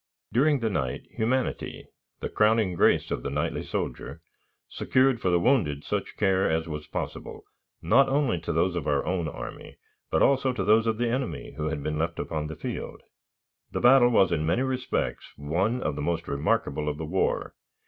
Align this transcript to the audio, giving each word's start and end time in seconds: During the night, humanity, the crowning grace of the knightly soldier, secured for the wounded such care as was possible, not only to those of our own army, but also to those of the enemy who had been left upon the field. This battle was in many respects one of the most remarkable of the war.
During 0.33 0.61
the 0.61 0.69
night, 0.71 1.03
humanity, 1.11 1.85
the 2.21 2.29
crowning 2.29 2.73
grace 2.73 3.11
of 3.11 3.21
the 3.21 3.29
knightly 3.29 3.61
soldier, 3.61 4.19
secured 4.67 5.21
for 5.21 5.29
the 5.29 5.39
wounded 5.39 5.83
such 5.83 6.17
care 6.17 6.49
as 6.49 6.67
was 6.67 6.87
possible, 6.87 7.43
not 7.83 8.09
only 8.09 8.39
to 8.39 8.51
those 8.51 8.75
of 8.75 8.87
our 8.87 9.05
own 9.05 9.27
army, 9.27 9.77
but 10.09 10.23
also 10.23 10.53
to 10.53 10.63
those 10.63 10.87
of 10.87 10.97
the 10.97 11.07
enemy 11.07 11.53
who 11.55 11.67
had 11.67 11.83
been 11.83 11.99
left 11.99 12.17
upon 12.17 12.47
the 12.47 12.55
field. 12.55 13.03
This 13.71 13.83
battle 13.83 14.09
was 14.09 14.31
in 14.31 14.43
many 14.43 14.63
respects 14.63 15.37
one 15.37 15.83
of 15.83 15.95
the 15.95 16.01
most 16.01 16.27
remarkable 16.27 16.89
of 16.89 16.97
the 16.97 17.05
war. 17.05 17.53